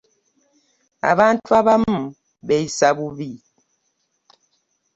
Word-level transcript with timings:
Abantu 1.11 1.49
abamu 1.59 1.99
beyisa 2.47 2.87
bubi. 2.97 3.31